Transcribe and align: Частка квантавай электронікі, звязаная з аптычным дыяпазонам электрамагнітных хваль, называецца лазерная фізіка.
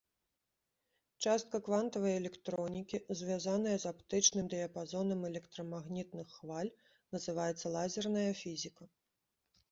Частка 1.23 1.59
квантавай 1.65 2.15
электронікі, 2.21 2.97
звязаная 3.19 3.75
з 3.83 3.89
аптычным 3.91 4.45
дыяпазонам 4.53 5.19
электрамагнітных 5.29 6.27
хваль, 6.37 6.71
называецца 7.17 7.65
лазерная 7.77 8.25
фізіка. 8.41 8.89